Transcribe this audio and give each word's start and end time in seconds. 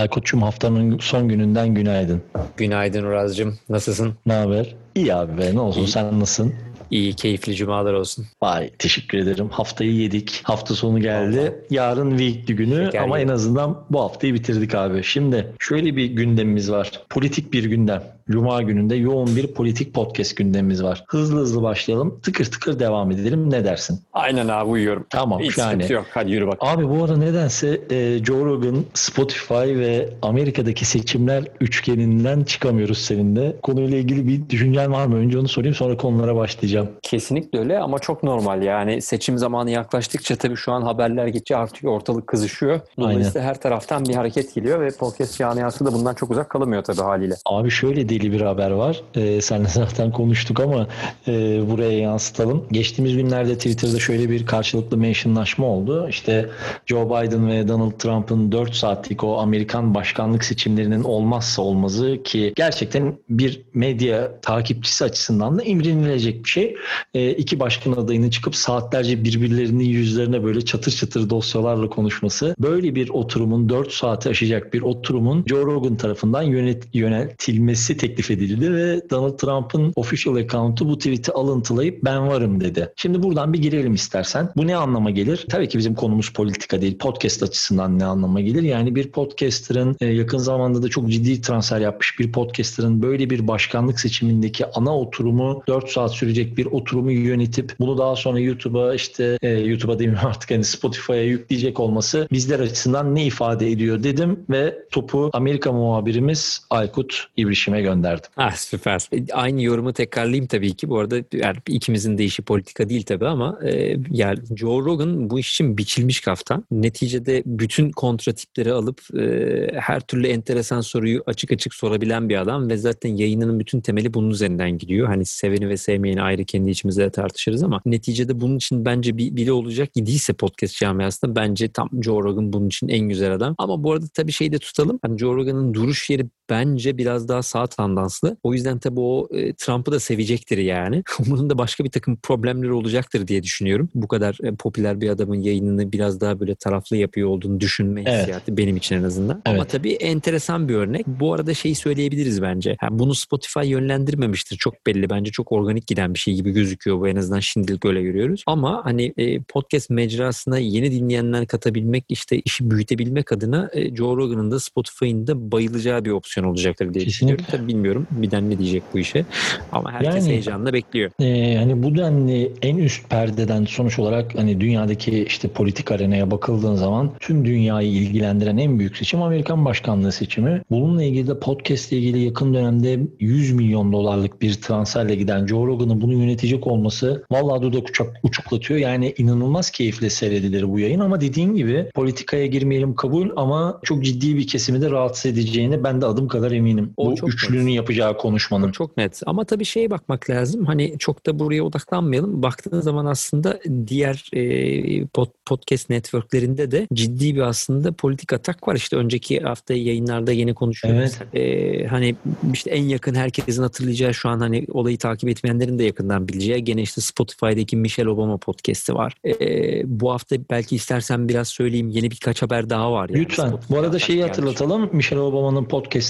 Aykut'cum 0.00 0.42
haftanın 0.42 0.98
son 0.98 1.28
gününden 1.28 1.74
günaydın. 1.74 2.22
Günaydın 2.56 3.04
Uraz'cığım. 3.04 3.58
Nasılsın? 3.68 4.14
Ne 4.26 4.32
haber? 4.32 4.74
İyi 4.94 5.14
abi 5.14 5.38
be 5.38 5.54
ne 5.54 5.60
olsun 5.60 5.80
İyi. 5.80 5.88
sen 5.88 6.20
nasılsın? 6.20 6.54
İyi, 6.90 7.14
keyifli 7.14 7.54
cumalar 7.54 7.92
olsun. 7.92 8.26
Vay 8.42 8.70
teşekkür 8.78 9.18
ederim. 9.18 9.48
Haftayı 9.48 9.92
yedik. 9.94 10.40
Hafta 10.44 10.74
sonu 10.74 11.00
geldi. 11.00 11.40
Allah. 11.40 11.50
Yarın 11.70 12.18
weekly 12.18 12.54
günü 12.56 12.84
Şeker 12.84 13.02
ama 13.02 13.18
gibi. 13.20 13.30
en 13.30 13.34
azından 13.34 13.84
bu 13.90 14.00
haftayı 14.00 14.34
bitirdik 14.34 14.74
abi. 14.74 15.02
Şimdi 15.04 15.52
şöyle 15.58 15.96
bir 15.96 16.04
gündemimiz 16.06 16.70
var. 16.70 16.90
Politik 17.10 17.52
bir 17.52 17.64
gündem. 17.64 18.02
Cuma 18.30 18.62
gününde 18.62 18.94
yoğun 18.94 19.36
bir 19.36 19.46
politik 19.46 19.94
podcast 19.94 20.36
gündemimiz 20.36 20.82
var. 20.82 21.04
Hızlı 21.08 21.40
hızlı 21.40 21.62
başlayalım. 21.62 22.20
Tıkır 22.22 22.44
tıkır 22.44 22.78
devam 22.78 23.10
edelim. 23.10 23.50
Ne 23.50 23.64
dersin? 23.64 24.00
Aynen 24.12 24.48
abi 24.48 24.70
uyuyorum. 24.70 25.06
Tamam 25.10 25.40
Hiç 25.40 25.58
yani. 25.58 25.92
yok. 25.92 26.06
Hadi 26.10 26.32
yürü 26.32 26.46
bak. 26.46 26.58
Abi 26.60 26.88
bu 26.88 27.04
arada 27.04 27.16
nedense 27.16 27.80
e, 27.90 28.24
Joe 28.24 28.44
Rogan, 28.44 28.84
Spotify 28.94 29.54
ve 29.54 30.08
Amerika'daki 30.22 30.84
seçimler 30.84 31.44
üçgeninden 31.60 32.44
çıkamıyoruz 32.44 32.98
seninle. 32.98 33.56
Konuyla 33.62 33.98
ilgili 33.98 34.28
bir 34.28 34.50
düşüncen 34.50 34.92
var 34.92 35.06
mı? 35.06 35.16
Önce 35.16 35.38
onu 35.38 35.48
sorayım 35.48 35.74
sonra 35.74 35.96
konulara 35.96 36.36
başlayacağım. 36.36 36.88
Kesinlikle 37.02 37.58
öyle 37.58 37.78
ama 37.78 37.98
çok 37.98 38.22
normal 38.22 38.62
yani. 38.62 39.02
Seçim 39.02 39.38
zamanı 39.38 39.70
yaklaştıkça 39.70 40.36
tabii 40.36 40.56
şu 40.56 40.72
an 40.72 40.82
haberler 40.82 41.26
gittikçe 41.26 41.56
artıyor. 41.56 41.92
Ortalık 41.92 42.26
kızışıyor. 42.26 42.80
Dolayısıyla 42.98 43.40
Aynen. 43.40 43.48
her 43.48 43.60
taraftan 43.60 44.04
bir 44.04 44.14
hareket 44.14 44.54
geliyor 44.54 44.80
ve 44.80 44.90
podcast 44.90 45.38
camiası 45.38 45.86
da 45.86 45.92
bundan 45.92 46.14
çok 46.14 46.30
uzak 46.30 46.50
kalamıyor 46.50 46.82
tabii 46.84 47.00
haliyle. 47.00 47.34
Abi 47.46 47.70
şöyle 47.70 48.08
deli 48.20 48.32
bir 48.32 48.40
haber 48.40 48.70
var. 48.70 49.02
Ee, 49.14 49.40
seninle 49.40 49.68
zaten 49.74 50.12
konuştuk 50.12 50.60
ama 50.60 50.88
e, 51.28 51.32
buraya 51.70 51.98
yansıtalım. 51.98 52.64
Geçtiğimiz 52.72 53.16
günlerde 53.16 53.54
Twitter'da 53.54 53.98
şöyle 53.98 54.30
bir 54.30 54.46
karşılıklı 54.46 54.96
mentionlaşma 54.96 55.66
oldu. 55.66 56.06
İşte 56.08 56.48
Joe 56.86 57.06
Biden 57.06 57.48
ve 57.48 57.68
Donald 57.68 57.92
Trump'ın 57.92 58.52
4 58.52 58.74
saatlik 58.74 59.24
o 59.24 59.38
Amerikan 59.38 59.94
başkanlık 59.94 60.44
seçimlerinin 60.44 61.02
olmazsa 61.02 61.62
olmazı 61.62 62.18
ki 62.24 62.52
gerçekten 62.56 63.18
bir 63.28 63.62
medya 63.74 64.40
takipçisi 64.40 65.04
açısından 65.04 65.58
da 65.58 65.62
imrenilecek 65.62 66.44
bir 66.44 66.48
şey. 66.48 66.76
E, 67.14 67.30
iki 67.30 67.60
başkan 67.60 67.92
adayının 67.92 68.30
çıkıp 68.30 68.56
saatlerce 68.56 69.24
birbirlerinin 69.24 69.84
yüzlerine 69.84 70.44
böyle 70.44 70.60
çatır 70.60 70.92
çatır 70.92 71.30
dosyalarla 71.30 71.88
konuşması. 71.88 72.54
Böyle 72.58 72.94
bir 72.94 73.08
oturumun 73.08 73.68
4 73.68 73.92
saati 73.92 74.28
aşacak 74.28 74.74
bir 74.74 74.82
oturumun 74.82 75.44
Joe 75.46 75.66
Rogan 75.66 75.96
tarafından 75.96 76.42
yönet, 76.42 76.84
yöneltilmesi 76.94 77.96
teklif 78.06 78.30
edildi 78.30 78.74
ve 78.74 79.10
Donald 79.10 79.38
Trump'ın 79.38 79.92
official 79.96 80.36
account'u 80.36 80.88
bu 80.88 80.98
tweet'i 80.98 81.32
alıntılayıp 81.32 82.04
ben 82.04 82.28
varım 82.28 82.60
dedi. 82.60 82.92
Şimdi 82.96 83.22
buradan 83.22 83.52
bir 83.52 83.58
girelim 83.58 83.94
istersen. 83.94 84.48
Bu 84.56 84.66
ne 84.66 84.76
anlama 84.76 85.10
gelir? 85.10 85.46
Tabii 85.48 85.68
ki 85.68 85.78
bizim 85.78 85.94
konumuz 85.94 86.32
politika 86.32 86.80
değil. 86.82 86.98
Podcast 86.98 87.42
açısından 87.42 87.98
ne 87.98 88.04
anlama 88.04 88.40
gelir? 88.40 88.62
Yani 88.62 88.94
bir 88.94 89.08
podcaster'ın 89.08 89.96
e, 90.00 90.06
yakın 90.06 90.38
zamanda 90.38 90.82
da 90.82 90.88
çok 90.88 91.10
ciddi 91.10 91.40
transfer 91.40 91.80
yapmış 91.80 92.18
bir 92.18 92.32
podcaster'ın 92.32 93.02
böyle 93.02 93.30
bir 93.30 93.48
başkanlık 93.48 94.00
seçimindeki 94.00 94.66
ana 94.66 94.98
oturumu 94.98 95.62
4 95.68 95.88
saat 95.88 96.12
sürecek 96.12 96.56
bir 96.56 96.66
oturumu 96.66 97.12
yönetip 97.12 97.72
bunu 97.80 97.98
daha 97.98 98.16
sonra 98.16 98.40
YouTube'a 98.40 98.94
işte 98.94 99.38
e, 99.42 99.48
YouTube'a 99.48 99.98
değil 99.98 100.12
artık 100.22 100.50
hani 100.50 100.64
Spotify'a 100.64 101.22
yükleyecek 101.22 101.80
olması 101.80 102.28
bizler 102.32 102.60
açısından 102.60 103.14
ne 103.14 103.26
ifade 103.26 103.70
ediyor 103.70 104.02
dedim 104.02 104.40
ve 104.50 104.78
topu 104.90 105.30
Amerika 105.32 105.72
muhabirimiz 105.72 106.66
Aykut 106.70 107.26
İbrişim'e 107.36 107.80
gönderdim. 107.80 107.95
Ah 108.36 108.56
süper. 108.56 109.08
E, 109.12 109.32
aynı 109.32 109.62
yorumu 109.62 109.92
tekrarlayayım 109.92 110.46
tabii 110.46 110.74
ki. 110.76 110.88
Bu 110.88 110.98
arada 110.98 111.16
yani 111.32 111.56
ikimizin 111.68 112.18
de 112.18 112.24
işi 112.24 112.42
politika 112.42 112.88
değil 112.88 113.02
tabii 113.02 113.26
ama 113.26 113.58
e, 113.64 113.96
yani 114.10 114.38
Joe 114.56 114.80
Rogan 114.84 115.30
bu 115.30 115.38
iş 115.38 115.50
için 115.50 115.78
biçilmiş 115.78 116.20
kaftan. 116.20 116.64
Neticede 116.70 117.42
bütün 117.46 117.90
kontratipleri 117.90 118.72
alıp 118.72 119.00
e, 119.18 119.68
her 119.80 120.00
türlü 120.00 120.26
enteresan 120.26 120.80
soruyu 120.80 121.22
açık 121.26 121.52
açık 121.52 121.74
sorabilen 121.74 122.28
bir 122.28 122.40
adam 122.40 122.70
ve 122.70 122.76
zaten 122.76 123.16
yayınının 123.16 123.60
bütün 123.60 123.80
temeli 123.80 124.14
bunun 124.14 124.30
üzerinden 124.30 124.78
gidiyor. 124.78 125.06
Hani 125.06 125.24
seveni 125.24 125.68
ve 125.68 125.76
sevmeyeni 125.76 126.22
ayrı 126.22 126.44
kendi 126.44 126.70
içimizde 126.70 127.10
tartışırız 127.10 127.62
ama 127.62 127.80
neticede 127.86 128.40
bunun 128.40 128.56
için 128.56 128.84
bence 128.84 129.16
bir, 129.16 129.36
biri 129.36 129.52
olacak 129.52 129.94
gidiyse 129.94 130.32
podcast 130.32 130.76
camiasında 130.76 131.36
bence 131.36 131.68
tam 131.68 131.90
Joe 132.02 132.22
Rogan 132.22 132.52
bunun 132.52 132.66
için 132.66 132.88
en 132.88 133.08
güzel 133.08 133.34
adam. 133.34 133.54
Ama 133.58 133.84
bu 133.84 133.92
arada 133.92 134.06
tabii 134.14 134.32
şeyi 134.32 134.52
de 134.52 134.58
tutalım. 134.58 134.98
Hani 135.02 135.18
Joe 135.18 135.36
Rogan'ın 135.36 135.74
duruş 135.74 136.10
yeri 136.10 136.26
bence 136.50 136.98
biraz 136.98 137.28
daha 137.28 137.42
sağ 137.42 137.66
tandanslı. 137.66 138.36
O 138.42 138.54
yüzden 138.54 138.78
tabii 138.78 139.00
o 139.00 139.28
e, 139.32 139.52
Trump'ı 139.52 139.92
da 139.92 140.00
sevecektir 140.00 140.58
yani. 140.58 141.02
Onun 141.30 141.50
da 141.50 141.58
başka 141.58 141.84
bir 141.84 141.90
takım 141.90 142.16
problemleri 142.16 142.72
olacaktır 142.72 143.28
diye 143.28 143.42
düşünüyorum. 143.42 143.88
Bu 143.94 144.08
kadar 144.08 144.38
e, 144.42 144.54
popüler 144.54 145.00
bir 145.00 145.08
adamın 145.08 145.42
yayınını 145.42 145.92
biraz 145.92 146.20
daha 146.20 146.40
böyle 146.40 146.54
taraflı 146.54 146.96
yapıyor 146.96 147.28
olduğunu 147.28 147.60
düşünme 147.60 148.00
hissiyatı 148.00 148.44
evet. 148.48 148.58
benim 148.58 148.76
için 148.76 148.96
en 148.96 149.02
azından. 149.02 149.42
Evet. 149.46 149.56
Ama 149.56 149.64
tabii 149.64 149.92
enteresan 149.92 150.68
bir 150.68 150.74
örnek. 150.74 151.06
Bu 151.06 151.34
arada 151.34 151.54
şeyi 151.54 151.74
söyleyebiliriz 151.74 152.42
bence. 152.42 152.76
Yani 152.82 152.98
bunu 152.98 153.14
Spotify 153.14 153.66
yönlendirmemiştir. 153.66 154.56
Çok 154.56 154.86
belli. 154.86 155.10
Bence 155.10 155.30
çok 155.30 155.52
organik 155.52 155.86
giden 155.86 156.14
bir 156.14 156.18
şey 156.18 156.34
gibi 156.34 156.50
gözüküyor 156.50 157.00
bu 157.00 157.08
en 157.08 157.16
azından 157.16 157.40
şimdilik 157.40 157.84
öyle 157.84 158.02
görüyoruz. 158.02 158.42
Ama 158.46 158.80
hani 158.84 159.14
e, 159.16 159.40
podcast 159.40 159.90
mecrasına 159.90 160.58
yeni 160.58 160.92
dinleyenler 160.92 161.46
katabilmek 161.46 162.04
işte 162.08 162.40
işi 162.40 162.70
büyütebilmek 162.70 163.32
adına 163.32 163.70
e, 163.72 163.96
Joe 163.96 164.16
Rogan'ın 164.16 164.50
da 164.50 164.60
Spotify'ın 164.60 165.26
da 165.26 165.52
bayılacağı 165.52 166.04
bir 166.04 166.10
opsiyon 166.10 166.35
olacaktır 166.42 166.94
diye 166.94 167.04
Kesinlikle. 167.04 167.08
düşünüyorum. 167.08 167.44
Tabii 167.50 167.68
bilmiyorum 167.68 168.06
Biden 168.10 168.50
ne 168.50 168.58
diyecek 168.58 168.82
bu 168.94 168.98
işe. 168.98 169.24
Ama 169.72 169.92
herkes 169.92 170.14
yani, 170.14 170.28
heyecanla 170.28 170.72
bekliyor. 170.72 171.10
E, 171.20 171.56
hani 171.56 171.82
bu 171.82 171.96
denli 171.96 172.52
en 172.62 172.76
üst 172.76 173.10
perdeden 173.10 173.64
sonuç 173.64 173.98
olarak 173.98 174.34
hani 174.34 174.60
dünyadaki 174.60 175.24
işte 175.24 175.48
politik 175.48 175.92
arenaya 175.92 176.30
bakıldığın 176.30 176.74
zaman 176.74 177.10
tüm 177.20 177.44
dünyayı 177.44 177.88
ilgilendiren 177.88 178.56
en 178.56 178.78
büyük 178.78 178.96
seçim 178.96 179.22
Amerikan 179.22 179.64
başkanlığı 179.64 180.12
seçimi. 180.12 180.62
Bununla 180.70 181.02
ilgili 181.02 181.28
de 181.28 181.38
podcast 181.38 181.92
ile 181.92 182.00
ilgili 182.00 182.24
yakın 182.24 182.54
dönemde 182.54 183.00
100 183.20 183.52
milyon 183.52 183.92
dolarlık 183.92 184.42
bir 184.42 184.54
transferle 184.54 185.14
giden 185.14 185.46
Joe 185.46 185.66
Rogan'ın 185.66 186.00
bunu 186.00 186.12
yönetecek 186.12 186.66
olması 186.66 187.24
vallahi 187.30 187.62
dudak 187.62 187.88
uçak, 187.88 188.20
uçuklatıyor. 188.22 188.80
Yani 188.80 189.14
inanılmaz 189.18 189.70
keyifle 189.70 190.10
seyredilir 190.10 190.68
bu 190.68 190.78
yayın 190.78 191.00
ama 191.00 191.20
dediğin 191.20 191.54
gibi 191.54 191.90
politikaya 191.94 192.46
girmeyelim 192.46 192.94
kabul 192.94 193.30
ama 193.36 193.80
çok 193.82 194.04
ciddi 194.04 194.36
bir 194.36 194.46
kesimi 194.46 194.82
de 194.82 194.90
rahatsız 194.90 195.32
edeceğini 195.32 195.84
ben 195.84 196.00
de 196.00 196.06
adım 196.06 196.25
kadar 196.28 196.52
eminim. 196.52 196.92
O 196.96 197.16
bu 197.22 197.28
üçlünün 197.28 197.66
net. 197.66 197.74
yapacağı 197.74 198.18
konuşmanın. 198.18 198.72
Çok 198.72 198.96
net. 198.96 199.22
Ama 199.26 199.44
tabii 199.44 199.64
şeye 199.64 199.90
bakmak 199.90 200.30
lazım. 200.30 200.64
Hani 200.64 200.98
çok 200.98 201.26
da 201.26 201.38
buraya 201.38 201.62
odaklanmayalım. 201.62 202.42
Baktığın 202.42 202.80
zaman 202.80 203.06
aslında 203.06 203.60
diğer 203.86 204.30
e, 204.32 205.06
pod, 205.06 205.28
podcast 205.46 205.90
networklerinde 205.90 206.70
de 206.70 206.86
ciddi 206.94 207.34
bir 207.34 207.40
aslında 207.40 207.92
politik 207.92 208.32
atak 208.32 208.68
var. 208.68 208.74
İşte 208.74 208.96
önceki 208.96 209.40
hafta 209.40 209.74
yayınlarda 209.74 210.32
yine 210.32 210.54
konuşuyoruz. 210.54 211.12
Evet. 211.34 211.84
E, 211.84 211.86
hani 211.86 212.16
işte 212.52 212.70
en 212.70 212.82
yakın 212.82 213.14
herkesin 213.14 213.62
hatırlayacağı 213.62 214.14
şu 214.14 214.28
an 214.28 214.40
hani 214.40 214.66
olayı 214.72 214.98
takip 214.98 215.28
etmeyenlerin 215.28 215.78
de 215.78 215.84
yakından 215.84 216.28
bileceği 216.28 216.64
gene 216.64 216.82
işte 216.82 217.00
Spotify'daki 217.00 217.76
Michelle 217.76 218.10
Obama 218.10 218.36
podcast'i 218.36 218.94
var. 218.94 219.14
E, 219.24 219.82
bu 220.00 220.12
hafta 220.12 220.36
belki 220.50 220.76
istersen 220.76 221.28
biraz 221.28 221.48
söyleyeyim 221.48 221.88
yeni 221.88 222.10
birkaç 222.10 222.42
haber 222.42 222.70
daha 222.70 222.92
var. 222.92 223.08
Yani 223.08 223.20
Lütfen. 223.20 223.48
Spotify 223.48 223.74
bu 223.74 223.78
arada 223.78 223.98
şeyi 223.98 224.22
hatırlatalım. 224.22 224.90
Michelle 224.92 225.20
Obama'nın 225.20 225.64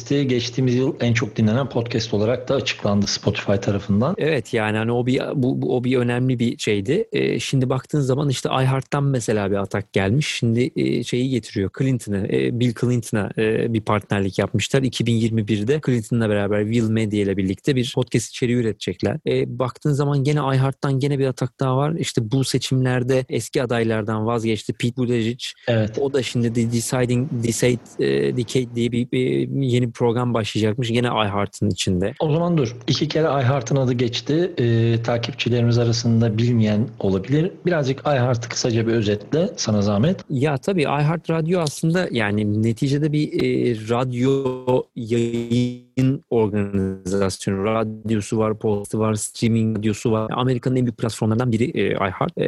podcast'i 0.06 0.28
geçtiğimiz 0.28 0.74
yıl 0.74 0.94
en 1.00 1.12
çok 1.12 1.36
dinlenen 1.36 1.68
podcast 1.68 2.14
olarak 2.14 2.48
da 2.48 2.54
açıklandı 2.54 3.06
Spotify 3.06 3.52
tarafından. 3.52 4.14
Evet 4.18 4.54
yani 4.54 4.76
hani 4.76 4.92
o 4.92 5.06
bir 5.06 5.20
bu, 5.34 5.62
bu 5.62 5.76
o 5.76 5.84
bir 5.84 5.96
önemli 5.98 6.38
bir 6.38 6.58
şeydi. 6.58 7.08
E, 7.12 7.40
şimdi 7.40 7.68
baktığın 7.68 8.00
zaman 8.00 8.28
işte 8.28 8.48
iHeart'tan 8.48 9.04
mesela 9.04 9.50
bir 9.50 9.56
atak 9.56 9.92
gelmiş. 9.92 10.26
Şimdi 10.26 10.70
e, 10.76 11.04
şeyi 11.04 11.30
getiriyor 11.30 11.70
Clinton'ı, 11.78 12.28
e, 12.32 12.60
Bill 12.60 12.74
Clinton'a 12.80 13.30
e, 13.38 13.72
bir 13.72 13.80
partnerlik 13.80 14.38
yapmışlar. 14.38 14.82
2021'de 14.82 15.80
Clinton'la 15.86 16.28
beraber 16.28 16.64
Will 16.64 16.90
Media 16.90 17.18
ile 17.18 17.36
birlikte 17.36 17.76
bir 17.76 17.92
podcast 17.94 18.28
içeriği 18.28 18.58
üretecekler. 18.58 19.18
E, 19.26 19.58
baktığın 19.58 19.92
zaman 19.92 20.24
gene 20.24 20.38
iHeart'tan 20.38 21.00
gene 21.00 21.18
bir 21.18 21.26
atak 21.26 21.60
daha 21.60 21.76
var. 21.76 21.94
İşte 21.98 22.30
bu 22.30 22.44
seçimlerde 22.44 23.24
eski 23.28 23.62
adaylardan 23.62 24.26
vazgeçti 24.26 24.72
Pete 24.72 24.96
Buttigieg. 24.96 25.40
Evet. 25.68 25.98
O 25.98 26.12
da 26.12 26.22
şimdi 26.22 26.52
The 26.52 26.72
Deciding 26.72 27.28
Decade, 27.30 28.04
e, 28.04 28.36
Decade 28.36 28.74
diye 28.74 28.92
bir, 28.92 29.10
bir 29.10 29.48
yeni 29.48 29.92
program 29.98 30.34
başlayacakmış. 30.34 30.88
Gene 30.88 31.06
iHeart'ın 31.06 31.70
içinde. 31.70 32.14
O 32.20 32.32
zaman 32.32 32.58
dur. 32.58 32.76
İki 32.86 33.08
kere 33.08 33.26
iHeart'ın 33.26 33.76
adı 33.76 33.92
geçti. 33.92 34.52
E, 34.58 35.02
takipçilerimiz 35.02 35.78
arasında 35.78 36.38
bilmeyen 36.38 36.88
olabilir. 37.00 37.50
Birazcık 37.66 38.00
iHeart'ı 38.00 38.48
kısaca 38.48 38.86
bir 38.86 38.92
özetle 38.92 39.50
sana 39.56 39.82
zahmet. 39.82 40.24
Ya 40.30 40.58
tabii 40.58 40.82
iHeart 40.82 41.30
Radyo 41.30 41.60
aslında 41.60 42.08
yani 42.10 42.62
neticede 42.62 43.12
bir 43.12 43.42
e, 43.42 43.74
radyo 43.90 44.82
yayın 44.96 45.85
yayın 45.96 46.24
organizasyonu, 46.30 47.64
radyosu 47.64 48.38
var, 48.38 48.58
postu 48.58 48.98
var, 48.98 49.14
streaming 49.14 49.78
radyosu 49.78 50.12
var. 50.12 50.30
Amerika'nın 50.34 50.76
en 50.76 50.86
büyük 50.86 50.98
platformlarından 50.98 51.52
biri 51.52 51.64
e, 51.64 51.90
iHeart. 51.90 52.38
E, 52.38 52.44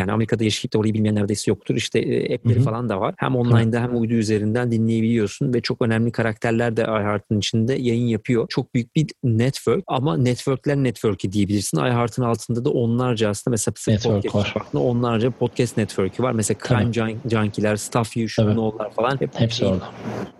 yani 0.00 0.12
Amerika'da 0.12 0.44
yaşayıp 0.44 0.72
da 0.74 0.78
orayı 0.78 0.94
bilmeyen 0.94 1.14
neredeyse 1.14 1.50
yoktur. 1.50 1.74
İşte 1.76 1.98
e, 1.98 2.34
app'leri 2.34 2.56
Hı 2.56 2.60
hı. 2.60 2.64
falan 2.64 2.88
da 2.88 3.00
var. 3.00 3.14
Hem 3.16 3.36
online'da 3.36 3.80
hem 3.80 4.00
uydu 4.00 4.14
üzerinden 4.14 4.70
dinleyebiliyorsun 4.70 5.54
ve 5.54 5.60
çok 5.60 5.82
önemli 5.82 6.12
karakterler 6.12 6.76
de 6.76 6.82
iHeart'ın 6.82 7.38
içinde 7.38 7.74
yayın 7.74 8.06
yapıyor. 8.06 8.46
Çok 8.48 8.74
büyük 8.74 8.96
bir 8.96 9.06
network 9.24 9.84
ama 9.86 10.16
networkler 10.16 10.76
network'i 10.76 11.32
diyebilirsin. 11.32 11.78
iHeart'ın 11.78 12.22
altında 12.22 12.64
da 12.64 12.70
onlarca 12.70 13.28
aslında 13.28 13.52
mesela 13.52 13.74
Network 13.88 14.22
podcast 14.22 14.36
var. 14.56 14.62
baktığında 14.62 14.82
onlarca 14.82 15.30
podcast 15.30 15.76
network'ü 15.76 16.22
var. 16.22 16.32
Mesela 16.32 16.58
Tabii. 16.62 16.78
Crime 16.78 16.90
Jun- 16.92 17.30
Junkie'ler, 17.30 17.76
Stuff 17.76 18.16
You 18.16 18.28
Should 18.28 18.48
Tabii. 18.48 18.54
Know'lar 18.58 18.90
falan 18.92 19.20
hep 19.20 19.30
Hepsi 19.40 19.64
orada. 19.64 19.88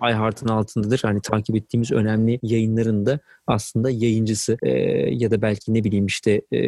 iHeart'ın 0.03 0.49
altındadır. 0.49 1.01
Hani 1.05 1.21
takip 1.21 1.57
ettiğimiz 1.57 1.93
önemli 1.93 2.39
yayınların 2.53 3.07
da 3.07 3.21
aslında 3.53 3.91
yayıncısı 3.91 4.57
Ee, 4.63 4.71
ya 5.15 5.31
da 5.31 5.43
belki 5.43 5.75
ne 5.75 5.85
bileyim 5.85 6.07
işte 6.07 6.43
e, 6.53 6.59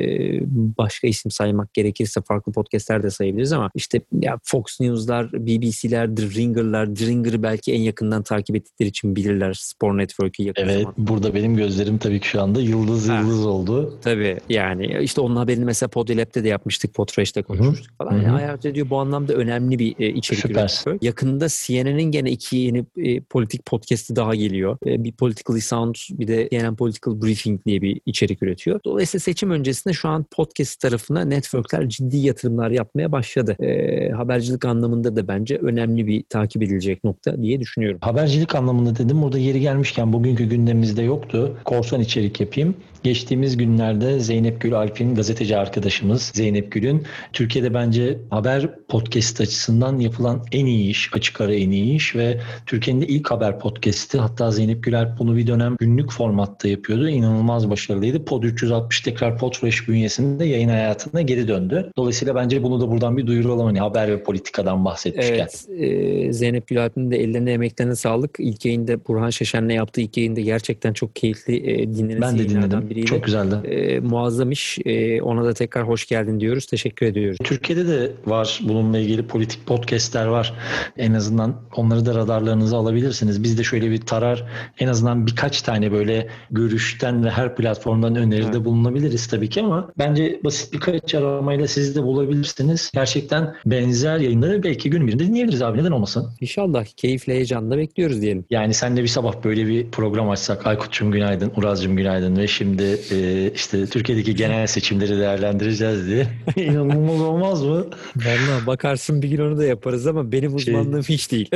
başka 0.78 1.06
isim 1.08 1.30
saymak 1.30 1.74
gerekirse 1.74 2.20
farklı 2.28 2.52
podcastler 2.52 3.02
de 3.02 3.10
sayabiliriz 3.10 3.52
ama 3.52 3.70
işte 3.74 4.00
ya 4.20 4.38
Fox 4.44 4.80
News'lar, 4.80 5.32
BBC'ler, 5.32 6.16
The 6.16 6.22
Ringer'lar, 6.22 6.94
The 6.94 7.06
Ringer'ı 7.06 7.42
belki 7.42 7.72
en 7.72 7.80
yakından 7.80 8.22
takip 8.22 8.56
ettikleri 8.56 8.88
için 8.88 9.16
bilirler 9.16 9.52
Spor 9.54 9.98
Network'ü 9.98 10.42
yakın 10.42 10.62
Evet 10.62 10.78
zaman. 10.82 10.94
burada 10.98 11.34
benim 11.34 11.56
gözlerim 11.56 11.98
tabii 11.98 12.20
ki 12.20 12.28
şu 12.28 12.42
anda 12.42 12.60
yıldız 12.60 13.08
Ha. 13.08 13.20
yıldız 13.20 13.46
oldu. 13.46 13.98
Tabii 14.02 14.38
yani 14.48 14.98
işte 15.02 15.20
onun 15.20 15.36
haberini 15.36 15.64
mesela 15.64 15.90
Podilab'de 15.90 16.44
de 16.44 16.48
yapmıştık. 16.48 16.94
Podfresh'te 16.94 17.42
konuşmuştuk 17.42 17.98
falan. 17.98 18.12
Hı 18.12 18.16
hı. 18.18 18.22
Yani 18.22 18.38
iHeart 18.40 18.66
Radio 18.66 18.90
bu 18.90 18.98
anlamda 18.98 19.32
önemli 19.34 19.78
bir 19.78 19.94
e, 19.98 20.08
içerik 20.08 20.42
Süpersin. 20.42 20.90
üretiyor. 20.90 20.98
Yakında 21.02 21.46
CNN'in 21.48 22.10
gene 22.10 22.30
iki 22.30 22.56
yeni 22.56 22.84
e, 22.96 23.20
politik 23.20 23.66
podcast'i 23.66 24.16
daha 24.16 24.34
geliyor. 24.34 24.76
E, 24.86 25.04
bir 25.04 25.12
Politically 25.12 25.60
Sound 25.60 25.94
bir 26.10 26.28
de 26.28 26.48
CNN 26.50 26.73
Political 26.74 27.22
Briefing 27.22 27.64
diye 27.66 27.82
bir 27.82 28.00
içerik 28.06 28.42
üretiyor. 28.42 28.80
Dolayısıyla 28.84 29.20
seçim 29.20 29.50
öncesinde 29.50 29.94
şu 29.94 30.08
an 30.08 30.24
podcast 30.30 30.80
tarafına 30.80 31.24
networkler 31.24 31.88
ciddi 31.88 32.16
yatırımlar 32.16 32.70
yapmaya 32.70 33.12
başladı. 33.12 33.56
E, 33.60 34.10
habercilik 34.10 34.64
anlamında 34.64 35.16
da 35.16 35.28
bence 35.28 35.56
önemli 35.56 36.06
bir 36.06 36.24
takip 36.28 36.62
edilecek 36.62 37.04
nokta 37.04 37.42
diye 37.42 37.60
düşünüyorum. 37.60 37.98
Habercilik 38.02 38.54
anlamında 38.54 38.96
dedim. 38.96 39.22
Burada 39.22 39.38
yeri 39.38 39.60
gelmişken 39.60 40.12
bugünkü 40.12 40.44
gündemimizde 40.44 41.02
yoktu. 41.02 41.56
Korsan 41.64 42.00
içerik 42.00 42.40
yapayım. 42.40 42.76
Geçtiğimiz 43.04 43.56
günlerde 43.56 44.20
Zeynep 44.20 44.60
Gül 44.60 44.74
Alp'in 44.74 45.14
gazeteci 45.14 45.56
arkadaşımız 45.56 46.22
Zeynep 46.34 46.72
Gül'ün 46.72 47.02
Türkiye'de 47.32 47.74
bence 47.74 48.18
haber 48.30 48.86
podcast 48.88 49.40
açısından 49.40 49.98
yapılan 49.98 50.44
en 50.52 50.66
iyi 50.66 50.90
iş, 50.90 51.10
açık 51.14 51.40
ara 51.40 51.54
en 51.54 51.70
iyi 51.70 51.94
iş 51.94 52.16
ve 52.16 52.40
Türkiye'nin 52.66 53.00
ilk 53.02 53.30
haber 53.30 53.58
podcast'i. 53.58 54.18
Hatta 54.18 54.50
Zeynep 54.50 54.82
Gül 54.82 55.00
Alp 55.00 55.18
bunu 55.18 55.36
bir 55.36 55.46
dönem 55.46 55.76
günlük 55.80 56.12
formatta 56.54 56.68
yapıyordu. 56.68 57.08
İnanılmaz 57.08 57.70
başarılıydı. 57.70 58.24
Pod 58.24 58.42
360 58.42 59.00
tekrar 59.00 59.38
Podfresh 59.38 59.88
bünyesinde 59.88 60.44
yayın 60.44 60.68
hayatına 60.68 61.22
geri 61.22 61.48
döndü. 61.48 61.90
Dolayısıyla 61.96 62.34
bence 62.34 62.62
bunu 62.62 62.80
da 62.80 62.90
buradan 62.90 63.16
bir 63.16 63.26
duyuralım. 63.26 63.66
Hani 63.66 63.80
haber 63.80 64.08
ve 64.08 64.22
politikadan 64.22 64.84
bahsetmişken. 64.84 65.34
Evet. 65.34 65.66
e, 65.78 66.32
Zeynep 66.32 66.66
Gülalp'in 66.66 67.10
de 67.10 67.16
ellerine 67.16 67.52
emeklerine 67.52 67.94
sağlık. 67.96 68.30
İlk 68.38 68.64
yayında 68.64 69.04
Burhan 69.06 69.30
Şeşen'le 69.30 69.68
yaptığı 69.68 70.00
ilk 70.00 70.16
yayında 70.16 70.40
gerçekten 70.40 70.92
çok 70.92 71.16
keyifli 71.16 71.56
e, 71.70 71.94
dinlenesi 71.94 72.22
Ben 72.22 72.38
de 72.38 72.48
dinledim. 72.48 72.90
biriydi. 72.90 73.06
Çok 73.06 73.24
güzeldi. 73.24 73.68
E, 73.68 74.00
muazzam 74.00 74.50
iş. 74.50 74.78
E, 74.84 75.22
ona 75.22 75.44
da 75.44 75.54
tekrar 75.54 75.88
hoş 75.88 76.06
geldin 76.06 76.40
diyoruz. 76.40 76.66
Teşekkür 76.66 77.06
ediyoruz. 77.06 77.38
Türkiye'de 77.44 77.88
de 77.88 78.12
var 78.26 78.60
bununla 78.62 78.98
ilgili 78.98 79.26
politik 79.26 79.66
podcastler 79.66 80.26
var. 80.26 80.54
En 80.96 81.14
azından 81.14 81.54
onları 81.76 82.06
da 82.06 82.14
radarlarınıza 82.14 82.76
alabilirsiniz. 82.76 83.42
Biz 83.42 83.58
de 83.58 83.62
şöyle 83.62 83.90
bir 83.90 84.00
tarar 84.00 84.44
en 84.78 84.88
azından 84.88 85.26
birkaç 85.26 85.62
tane 85.62 85.92
böyle 85.92 86.28
görüşten 86.50 87.24
ve 87.24 87.30
her 87.30 87.56
platformdan 87.56 88.16
öneride 88.16 88.46
Evet. 88.56 88.64
bulunabiliriz 88.64 89.26
tabii 89.26 89.48
ki 89.48 89.60
ama 89.62 89.92
bence 89.98 90.40
basit 90.44 90.72
birkaç 90.72 91.14
aramayla 91.14 91.68
siz 91.68 91.96
de 91.96 92.02
bulabilirsiniz. 92.02 92.90
Gerçekten 92.94 93.54
benzer 93.66 94.18
yayınları 94.18 94.62
belki 94.62 94.90
gün 94.90 95.06
birinde 95.06 95.26
dinleyebiliriz 95.26 95.62
abi 95.62 95.78
neden 95.78 95.90
olmasın? 95.90 96.30
İnşallah 96.40 96.84
keyifle 96.96 97.34
heyecanla 97.34 97.78
bekliyoruz 97.78 98.22
diyelim. 98.22 98.44
Yani 98.50 98.74
sen 98.74 98.96
de 98.96 99.02
bir 99.02 99.08
sabah 99.08 99.44
böyle 99.44 99.66
bir 99.66 99.90
program 99.90 100.30
açsak 100.30 100.66
Aykut'cum 100.66 101.10
günaydın, 101.12 101.52
Uraz'cum 101.56 101.96
günaydın 101.96 102.36
ve 102.36 102.46
şimdi 102.46 102.98
e, 103.12 103.50
işte 103.54 103.86
Türkiye'deki 103.86 104.34
genel 104.34 104.66
seçimleri 104.66 105.18
değerlendireceğiz 105.18 106.06
diye. 106.06 106.26
İnanılmaz 106.56 107.20
olmaz 107.20 107.62
mı? 107.64 107.86
Vallahi 108.16 108.66
bakarsın 108.66 109.22
bir 109.22 109.28
gün 109.28 109.38
onu 109.38 109.58
da 109.58 109.64
yaparız 109.64 110.06
ama 110.06 110.32
benim 110.32 110.60
Şey- 110.60 110.74
uzmanlığım 110.74 111.02
hiç 111.02 111.32
değil. 111.32 111.50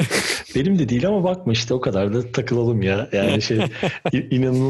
Benim 0.56 0.78
de 0.78 0.88
değil 0.88 1.06
ama 1.08 1.24
bakma 1.24 1.52
işte 1.52 1.74
o 1.74 1.80
kadar 1.80 2.14
da 2.14 2.32
takılalım 2.32 2.82
ya. 2.82 3.08
Yani 3.12 3.42
şey 3.42 3.58
i- 4.12 4.26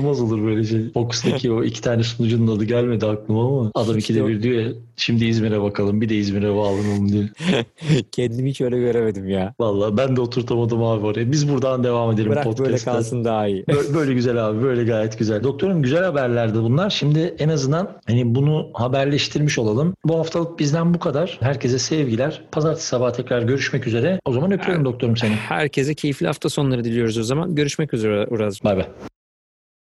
inanılmaz 0.08 0.20
olur 0.32 0.46
böyle 0.46 0.64
şey. 0.64 0.92
Fokus'taki 0.92 1.52
o 1.52 1.64
iki 1.64 1.80
tane 1.80 2.02
sunucunun 2.02 2.56
adı 2.56 2.64
gelmedi 2.64 3.06
aklıma 3.06 3.46
ama 3.46 3.70
adam 3.74 3.98
ikide 3.98 4.26
bir 4.28 4.42
diyor 4.42 4.62
ya 4.62 4.68
şimdi 4.96 5.24
İzmir'e 5.24 5.62
bakalım 5.62 6.00
bir 6.00 6.08
de 6.08 6.16
İzmir'e 6.16 6.54
bağlanalım 6.54 7.12
diyor. 7.12 7.28
Kendimi 8.12 8.50
hiç 8.50 8.60
öyle 8.60 8.78
göremedim 8.78 9.28
ya. 9.28 9.54
Vallahi 9.60 9.96
ben 9.96 10.16
de 10.16 10.20
oturtamadım 10.20 10.82
abi 10.82 11.06
oraya. 11.06 11.32
Biz 11.32 11.52
buradan 11.52 11.84
devam 11.84 12.12
edelim 12.12 12.30
Bırak 12.30 12.44
böyle 12.44 12.56
podcast'ta. 12.56 12.92
kalsın 12.92 13.24
daha 13.24 13.46
iyi. 13.46 13.64
Böyle, 13.68 13.94
böyle 13.94 14.14
güzel 14.14 14.48
abi 14.48 14.62
böyle 14.62 14.84
gayet 14.84 15.18
güzel. 15.18 15.42
Doktorum 15.42 15.82
güzel 15.82 16.04
haberlerdi 16.04 16.58
bunlar. 16.58 16.90
Şimdi 16.90 17.34
en 17.38 17.48
azından 17.48 18.00
hani 18.06 18.34
bunu 18.34 18.70
haberleştirmiş 18.74 19.58
olalım. 19.58 19.94
Bu 20.04 20.18
haftalık 20.18 20.58
bizden 20.58 20.94
bu 20.94 20.98
kadar. 20.98 21.38
Herkese 21.40 21.78
sevgiler. 21.78 22.42
Pazartesi 22.52 22.86
sabah 22.86 23.12
tekrar 23.12 23.42
görüşmek 23.42 23.86
üzere. 23.86 24.20
O 24.24 24.32
zaman 24.32 24.52
öpüyorum 24.52 24.84
doktorum 24.84 25.16
seni. 25.16 25.34
Herkese 25.34 25.94
keyifli 25.94 26.26
hafta 26.26 26.48
sonları 26.48 26.84
diliyoruz 26.84 27.18
o 27.18 27.22
zaman. 27.22 27.54
Görüşmek 27.54 27.94
üzere 27.94 28.26
Uraz'cığım. 28.26 28.64
Bay 28.64 28.76
bay. 28.76 28.86